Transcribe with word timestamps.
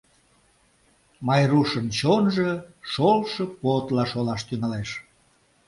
Майрушын 1.27 1.87
чонжо 1.97 2.51
шолшо 2.91 3.43
подла 3.61 4.03
шолаш 4.11 4.41
тӱҥалеш. 4.47 4.89